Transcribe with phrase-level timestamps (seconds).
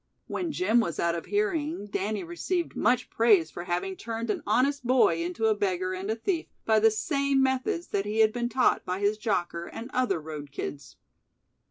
[0.25, 4.83] When Jim was out of hearing Danny received much praise for having turned an honest
[4.83, 8.49] boy into a beggar and a thief by the same methods that he had been
[8.49, 10.95] taught by his jocker and other road kids.